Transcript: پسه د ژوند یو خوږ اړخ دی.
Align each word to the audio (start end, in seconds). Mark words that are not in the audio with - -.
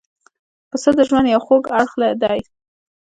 پسه 0.69 0.89
د 0.97 0.99
ژوند 1.07 1.27
یو 1.33 1.41
خوږ 1.45 1.63
اړخ 1.79 1.91
دی. 2.21 2.39